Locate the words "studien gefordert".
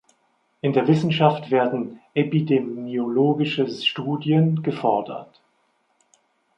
3.67-5.43